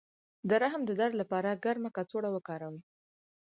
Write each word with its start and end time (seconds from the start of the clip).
د 0.49 0.51
رحم 0.63 0.81
د 0.85 0.91
درد 0.99 1.15
لپاره 1.21 1.59
ګرمه 1.63 1.89
کڅوړه 1.97 2.29
وکاروئ 2.33 2.79